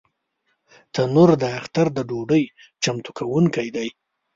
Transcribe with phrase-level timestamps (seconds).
[0.93, 2.43] تنور د اختر د ډوډۍ
[2.83, 3.87] چمتو کوونکی دی